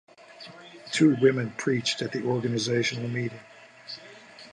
[0.91, 3.39] Two women preached at the organizational meeting.